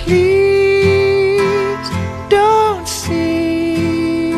[0.00, 1.40] Please
[2.28, 4.32] don't see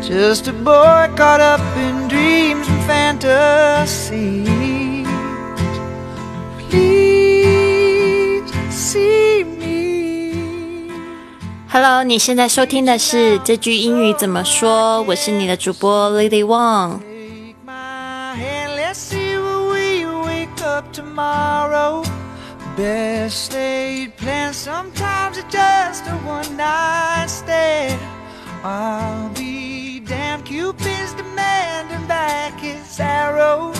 [0.00, 2.84] just a boy caught up in dreams and
[3.20, 4.54] fantasies.
[6.68, 10.90] Please see me.
[11.68, 15.02] Hello，你现在收听的是这句英语怎么说？
[15.02, 17.00] 我是你的主播 Lily Wong。
[17.00, 22.04] Take my hand, let's see where we wake up tomorrow.
[22.79, 27.99] Best laid plans, sometimes it's just a one night stand.
[28.63, 33.73] I'll be damned, Cupid's demanding back his arrow.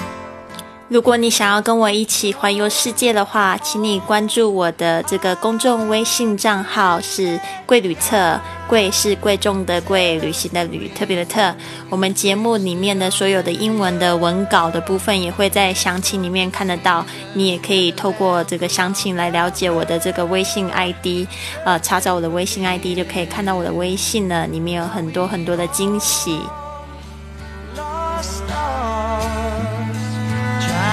[0.89, 11.55] 如果你想要跟我一起环游世界的话，请你关注我的这个公众微信账号是“贵旅特”，贵是贵重的贵，旅行的旅，特别的特。
[11.91, 21.27] 我们节目里面的所有的英文的文稿的部分也会在详情里面看得到，你也可以透过这个详情来了解我的这个微信 ID，
[21.65, 26.39] 呃，查找我的微信 ID 就可以看到我的微信了，里面有很多很多的惊喜。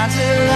[0.07, 0.46] matter.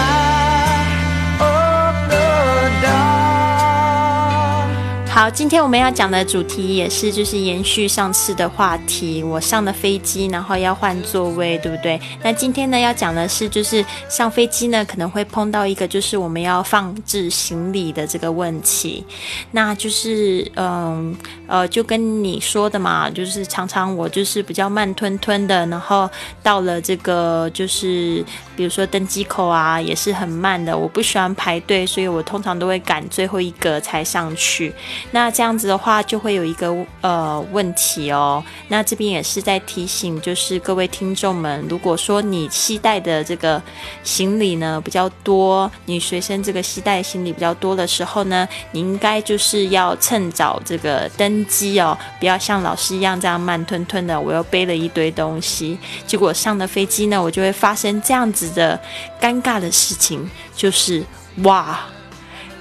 [5.22, 9.22] 好，今天我们要讲的主题也是就是延续上次的话题。
[9.22, 12.02] 我上了飞机，然后要换座位，对不对？
[12.24, 19.06] 那今天呢要讲的是，就是上飞机呢可能会碰到一个就是我们要放置行李的这个问题。
[19.52, 26.10] 那就是嗯呃，就跟你说的嘛，就是常常我就是比较慢吞吞的，然后
[26.42, 30.76] 到了这个就是比如说登机口啊，也是很慢的。
[30.76, 34.74] 我不喜欢排队，所以我通常都会赶最后一个才上去。
[35.12, 38.44] 那这样子的话，就会有一个呃问题哦。
[38.70, 43.62] 那这边也是在提醒，就是各位听众们，如果说你携带的这个
[44.04, 58.80] 行李呢比较多，你随身这个携带行李比较多的时候呢，你应该就是要趁早这个登机哦，不要像老师一样这样慢吞吞的，我又背了一堆东西，结果上了飞机呢，我就会发生这样子的
[59.20, 61.04] 尴尬的事情，就是
[61.44, 61.91] 哇。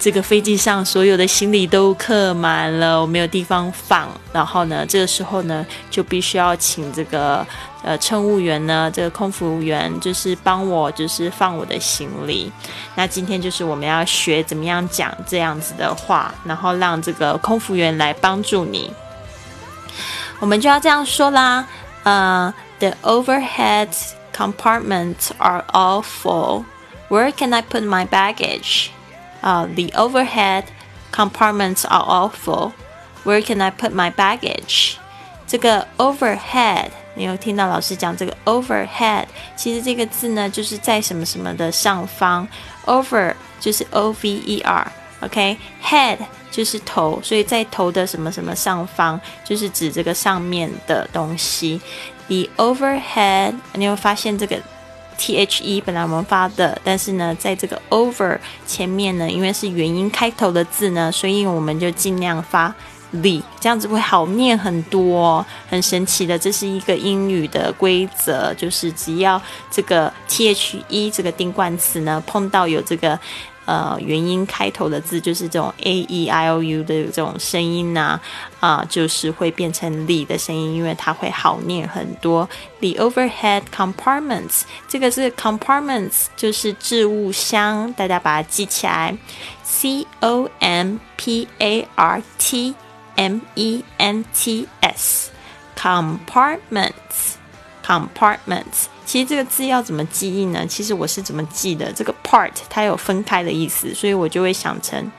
[0.00, 4.08] 这个飞机上所有的行李都客满了，我没有地方放。
[4.32, 7.46] 然后呢，这个时候呢，就必须要请这个
[7.82, 12.50] 呃乘务员呢，这个空服务员就是帮我就是放我的行李。
[12.94, 18.90] 那今天就是我们要学怎么样讲这样子的话，然后让这个空服员来帮助你。
[20.38, 21.66] 我们就要这样说啦，
[22.04, 23.90] 呃，The overhead
[24.34, 26.64] compartments are all full.
[27.10, 28.86] Where can I put my baggage?
[29.41, 30.63] 啊、t h e overhead
[31.11, 32.71] compartments are all full.
[33.23, 34.95] Where can I put my baggage?
[35.47, 39.25] 这个 overhead，你有听到老师讲这个 overhead？
[39.55, 42.47] 其实这个字呢，就是在什么什么的上方，
[42.85, 46.17] over 就是 o v e r，OK，head、
[46.51, 51.79] 就是头，所以在头的什么什么上方，就是指这个上面的东西。
[52.27, 54.59] The overhead，你会发现这个
[55.20, 62.74] T H E 本来我们发的，但是呢，在这个 over 前面呢，因为是元音开头的字呢，所以我们就尽量发
[63.12, 66.38] l，这样子会好念很多，很神奇的。
[66.38, 73.20] 这是一个英语的规则，就是只要这个 T H E 这个定冠词呢，碰到有这个。
[73.70, 78.18] 呃，元音开头的字就是这种 a e i o u 的这种声音呐、
[78.58, 82.48] 啊，就是会变成 the 的声音，因为它会好念很多。
[82.80, 89.16] The overhead compartments，这个是 compartments，就是置物箱，大家把它记起来。
[89.62, 92.74] C O M P A R T
[93.14, 97.39] M E N T S，compartments。
[97.84, 100.66] compartments，其实这个字要怎么记忆呢？
[100.66, 101.92] 其实我是怎么记的？
[101.92, 105.10] 这个 part 它有分开的意思，所以我就会想成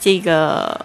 [0.00, 0.80] 这个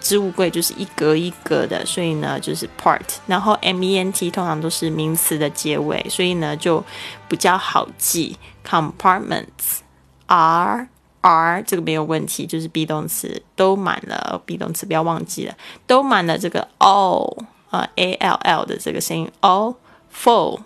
[0.00, 3.00] 置物柜就是一格一格的，所以呢就是 part。
[3.26, 6.84] 然后 m e n t 通常都是名词的结尾，所以呢就
[7.28, 8.36] 比较好记。
[8.68, 10.88] compartments，r
[11.20, 15.54] r 这个没有问题，就是 be 动词都满了，be 动词不要忘记了，
[15.86, 19.74] 都满了这个 all 啊、a l l 的这个声音 all
[20.14, 20.60] full。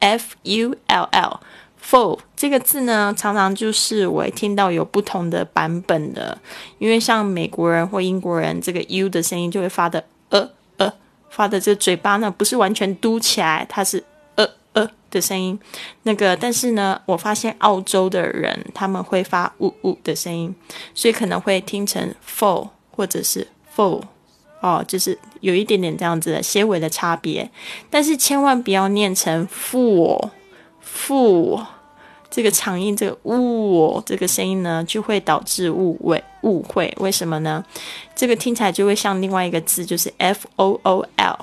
[0.00, 1.40] F U L L
[1.82, 6.36] full 这个字呢，常常就是我会听到有不同的版本的，
[6.78, 10.92] 因为像美国人或英国人，这个 U 的声音就会发的呃呃，
[11.30, 14.04] 发的这嘴巴呢不是完全嘟起来，它是
[14.34, 15.58] 呃呃的声音。
[16.02, 20.54] 那个，但是呢，我发现澳洲的人他们会发呜呜的声音，
[20.94, 24.02] 所以可能会听成 full 或者是 full。
[24.60, 27.50] 哦，就是有一点点这样子的些微的差别，
[27.88, 30.30] 但是千万不要念成 full
[30.84, 31.64] full，
[32.30, 36.22] 这个长音，这个呜这个声音呢，就会导致误会。
[36.42, 37.62] 误会为什么呢？
[38.16, 41.38] 这个听起来就会像另外一个字，就是 f o o l。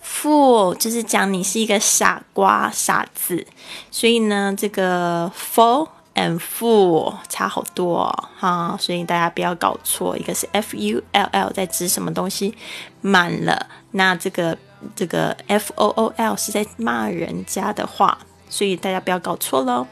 [0.00, 3.44] fool 就是讲你是一个傻瓜、傻子。
[3.90, 8.06] 所以呢，这个 fool and fool 差好多
[8.38, 12.54] 哈，所以大家不要搞错，一个是 f u l l 在指什么东西
[13.00, 14.56] 满了，那这个
[14.94, 18.18] 这个 f o o l 是在骂人家的话。
[18.48, 19.84] 所以大家不要搞错喽。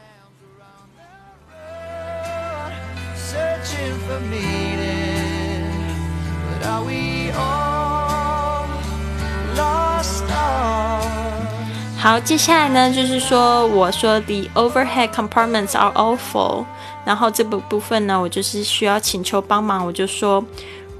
[12.02, 16.64] 好，接下来呢，就是说我说 the overhead compartments are all full，
[17.04, 20.44] 然后这部部分呢，我就是需要请求帮忙，我就说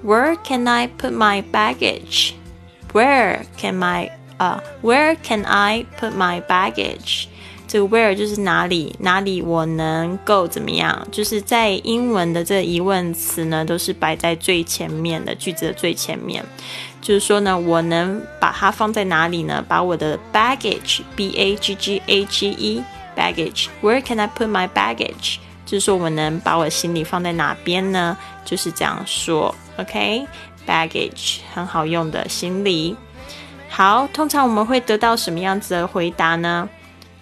[0.05, 7.27] Where can I put my baggage？Where can my 啊，Where can I put my baggage？
[7.74, 11.08] 这 where 就是哪里，哪里我能够怎么样？
[11.12, 16.46] 就是在英文的这疑问词呢，都是摆在最前面的句子的最前面。
[17.02, 19.66] 就是说呢，我能把它放在哪里呢？
[19.68, 25.38] 把我的 baggage，b a g g a g e，baggage，where can I put my baggage？
[25.66, 28.16] 就是说我能把我行李放在哪边呢？
[28.46, 32.96] 就是这样说，OK？baggage 很好用的行李。
[33.68, 36.70] 好，通常我们会得到什么样子的回答呢？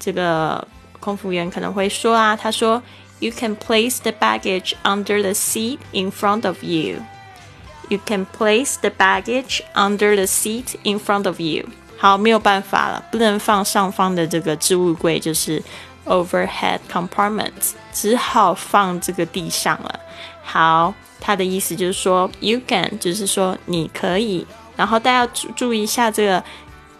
[0.04, 0.68] 这个
[1.00, 2.82] 空服员可能会说啊，他说
[3.20, 6.96] ，You can place the baggage under the seat in front of you.
[7.90, 11.68] You can place the baggage under the seat in front of you.
[12.00, 15.62] 好，没有办法了，不能放上方的这个置物柜，就是
[16.08, 17.52] overhead compartment，
[17.94, 20.00] 只好放这个地上了。
[20.42, 24.48] 好，他的意思就是说，You can，就是说你可以。
[24.76, 26.44] 然后大家注注意一下这个。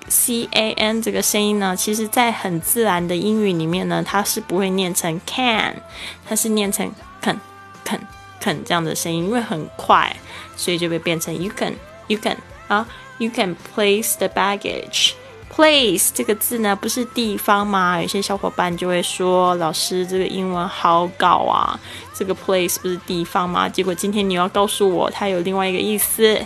[0.08, 5.76] C a n 这个声音呢，其实在很自然的英语里面呢，它是不会念成 can，
[6.28, 7.40] 它是念成 can
[7.86, 8.02] can
[8.40, 10.16] can 这样的声音，因为很快，
[10.58, 11.74] 所以就会变成 you can
[12.08, 12.38] you can
[12.68, 12.88] 啊
[13.20, 15.14] ，you can place the baggage。
[15.54, 18.02] place 这个字呢，不是地方吗？
[18.02, 21.78] 有些小伙伴就会说，老师这个英文好搞啊，
[22.14, 23.68] 这个 place 不是地方吗？
[23.68, 26.40] 结果今天你要告诉我，它有另外一个意思。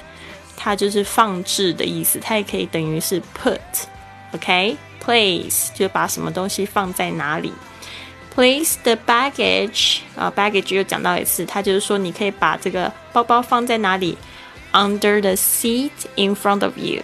[0.57, 4.87] 它就是放置的意思，它也可以等于是 put，OK？Place
[5.73, 7.53] 就把什么东西放在哪里。
[8.35, 14.17] Place the baggage 啊，baggage 又讲到一次，它就是说你可以把这个包包放在哪里
[14.73, 17.01] ？Under the seat in front of you。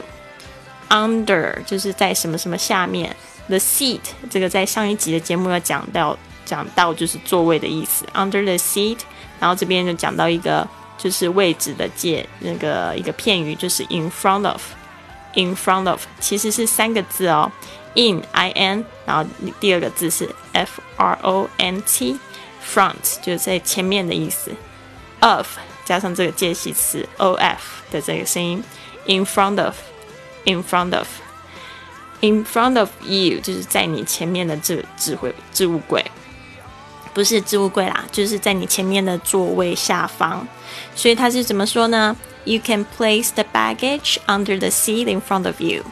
[0.90, 3.16] Under 就是在什么什么下面。
[3.48, 8.06] The seat 这个在上一集的节目要讲到，讲到就是座位的意思。
[8.14, 8.98] Under the seat，
[9.40, 10.68] 然后这边就讲到一个。
[11.02, 17.52] 就是位置的介那个一个片语，就是 in front of，in front of 其实是三个字哦
[17.96, 19.28] ，in i n，然后
[19.60, 24.52] 第二个字是 f r o n t，front 就是在前面的意思
[25.22, 25.48] ，of
[25.84, 28.64] 加上这个介系词 o f 的这个声音
[29.08, 36.06] ，in front of，in front of，in front of you 就是在你前面的这智慧置物柜。
[37.14, 40.48] 不是置物柜啦，就是在你前面的座位下方。
[40.96, 42.16] 所以它是怎么说呢
[42.46, 45.84] ？You can place the baggage under the seat in front of you。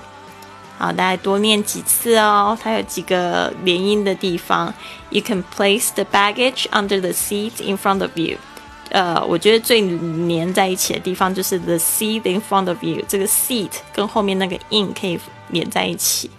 [0.77, 2.57] 好，大家多念几次哦。
[2.61, 4.73] 它有几个连音的地方。
[5.09, 8.37] You can place the baggage under the seat in front of you。
[8.90, 13.02] 呃，我觉得最连在一起的地方就是 the seat in front of you。
[13.08, 15.18] 这个 seat 跟后面那个 in 可以
[15.48, 16.30] 连在一起。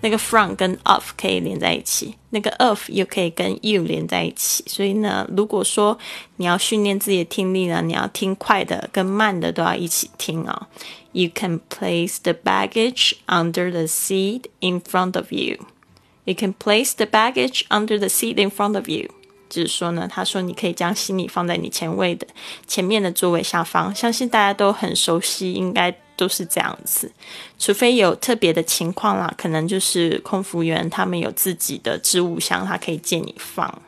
[0.00, 4.64] 那个 from 跟 of 可以连在一起，那个 of 又可以跟 you 连在一起。
[4.66, 5.96] 所以呢，如果说
[6.36, 10.68] 你要训练自己的听力呢，你要听快的跟慢的都要一起听啊。
[11.12, 15.58] You can place the baggage under the seat in front of you.
[16.24, 19.10] You can place the baggage under the seat in front of you.
[19.49, 22.25] 就是说呢，他说你可以将行李放在你前位的
[22.65, 23.93] 前面的座位下方。
[23.93, 25.95] 相信大家都很熟悉，应该。
[26.17, 27.11] 都是这样子，
[27.59, 33.81] 除非有特别的情况啦，可能就是空服员他们有自己的置物箱，他可以借你放。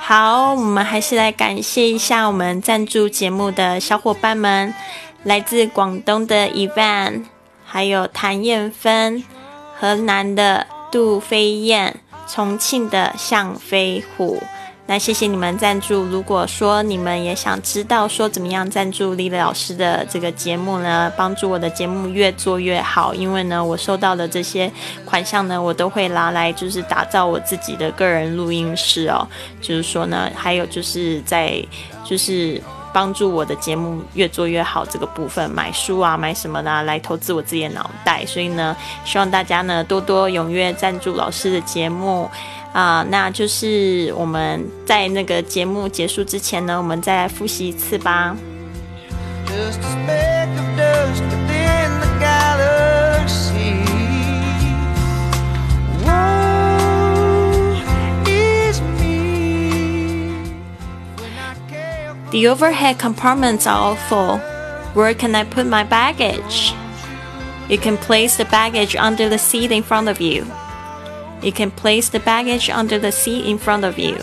[0.00, 4.74] 好，我们还是来感谢一下我们赞助节目的小伙伴们。
[5.22, 7.24] 来自广东的 Evan，
[7.64, 9.24] 还有谭艳芬，
[9.80, 14.42] 河南的杜飞燕，重庆的向飞虎，
[14.86, 16.02] 那谢谢你们赞助。
[16.02, 24.70] 如果说你们也想知道说怎么样赞助李老师的这个节目呢，帮助我的节目越做越好，因为呢，我收到的这些
[25.06, 29.26] 款项呢，我都会拿来就是打造我自己的个人录音室哦。
[29.62, 31.64] 就是说呢，还有就是在
[32.04, 32.60] 就是
[32.92, 38.24] 帮助我的节目越做越好这个部分，买书啊，买什么呢，来投资我自己的脑袋。
[38.26, 38.76] 所以呢，
[39.06, 42.30] 希望大家呢多多踊跃赞助老师的节目。
[42.73, 48.35] 啊，那就是我们在那个节目结束之前呢，我们再来复习一次吧。
[62.31, 64.39] The overhead compartments are all full.
[64.93, 66.73] Where can I put my baggage?
[67.67, 70.45] You can place the baggage under the seat in front of you.
[71.42, 74.18] You can place the baggage under the seat in front of you.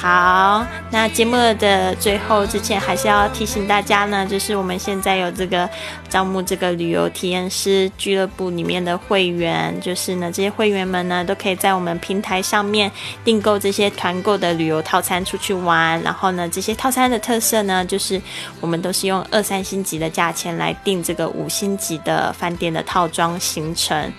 [0.00, 5.68] 好，那节目的最后之前，还是要提醒大家呢，就是我们现在有这个
[6.08, 12.90] 招募这个旅游体验师俱乐部里面的会员，就是呢，这些会员们呢，都可以在我们平台上面
[13.22, 16.00] 订购这些团购的旅游套餐出去玩。
[16.00, 18.18] 然后呢，这些套餐的特色呢，就是
[18.62, 24.10] 我们都是用二三星级的价钱来订这个五星级的饭店的套装行程。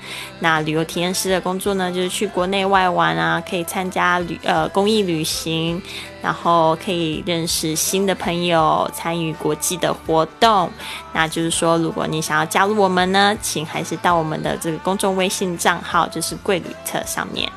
[0.42, 5.71] 那旅游体验师的工作呢，就是去国内外玩啊，可以参加旅呃公益旅行。
[6.22, 10.70] 然后可以认识新的朋友，参与国际的活动。
[11.14, 17.52] 那就是说，如果你想要加入我们呢，请还是到我们的这个公众微信账号，就是贵旅特上面。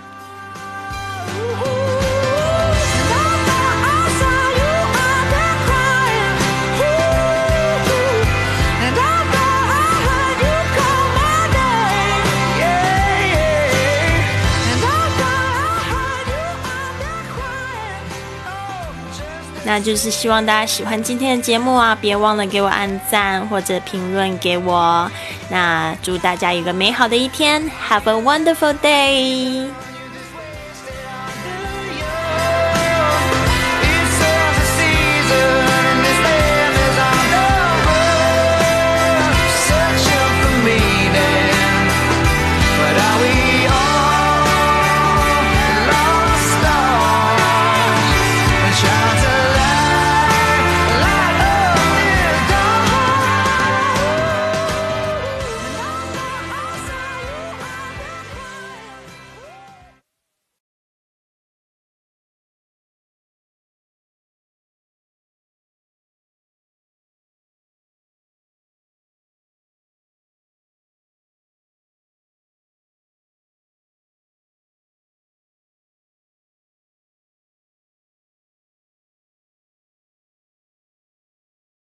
[19.65, 21.97] 那就是希望大家喜欢今天的节目啊！
[22.01, 25.11] 别忘了给我按赞或者评论给我。
[25.49, 29.84] 那祝大家有个美好的一天，Have a wonderful day！